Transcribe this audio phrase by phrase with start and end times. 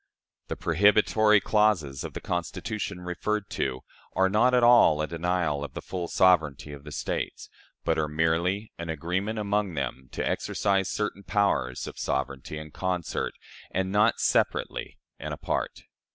[0.47, 3.81] The prohibitory clauses of the Constitution referred to
[4.13, 7.51] are not at all a denial of the full sovereignty of the States,
[7.83, 13.33] but are merely an agreement among them to exercise certain powers of sovereignty in concert,
[13.69, 15.83] and not separately and apart.